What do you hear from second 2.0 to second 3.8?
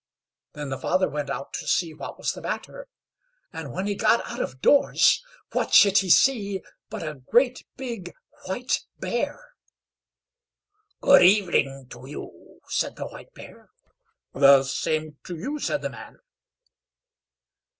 was the matter; and,